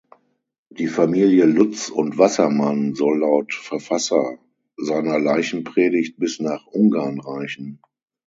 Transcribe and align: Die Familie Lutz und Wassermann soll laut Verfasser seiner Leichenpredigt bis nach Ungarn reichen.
Die 0.71 0.87
Familie 0.87 1.45
Lutz 1.45 1.89
und 1.89 2.17
Wassermann 2.17 2.95
soll 2.95 3.19
laut 3.19 3.53
Verfasser 3.53 4.39
seiner 4.75 5.19
Leichenpredigt 5.19 6.17
bis 6.17 6.39
nach 6.39 6.65
Ungarn 6.65 7.19
reichen. 7.19 7.79